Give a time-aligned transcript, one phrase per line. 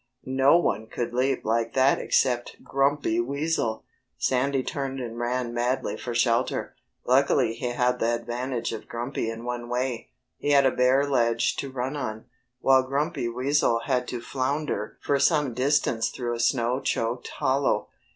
[0.25, 3.83] No one could leap like that except Grumpy Weasel!
[4.17, 6.75] Sandy turned and ran madly for shelter.
[7.05, 10.09] Luckily he had the advantage of Grumpy in one way.
[10.39, 12.25] He had a bare ledge to run on,
[12.61, 17.89] while Grumpy Weasel had to flounder for some distance through a snow choked hollow.